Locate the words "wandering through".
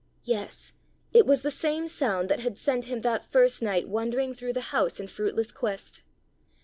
3.87-4.53